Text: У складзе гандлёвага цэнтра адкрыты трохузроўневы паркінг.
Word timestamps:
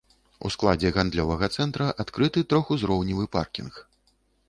У 0.47 0.49
складзе 0.55 0.91
гандлёвага 0.95 1.51
цэнтра 1.57 1.91
адкрыты 2.07 2.47
трохузроўневы 2.55 3.31
паркінг. 3.37 3.73